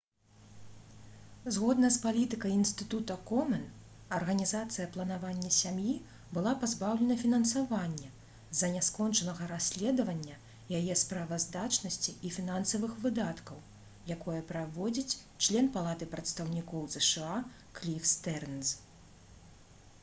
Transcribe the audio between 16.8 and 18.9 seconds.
зша кліф стэрнз